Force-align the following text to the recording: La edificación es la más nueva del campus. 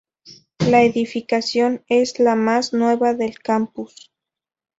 La 0.67 0.81
edificación 0.81 1.85
es 1.87 2.17
la 2.19 2.33
más 2.33 2.73
nueva 2.73 3.13
del 3.13 3.37
campus. 3.37 4.11